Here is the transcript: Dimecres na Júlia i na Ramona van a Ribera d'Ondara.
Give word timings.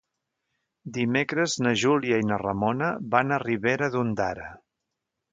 Dimecres 0.93 1.57
na 1.65 1.73
Júlia 1.81 2.17
i 2.21 2.25
na 2.29 2.39
Ramona 2.43 2.87
van 3.17 3.35
a 3.35 3.39
Ribera 3.43 3.91
d'Ondara. 3.97 4.49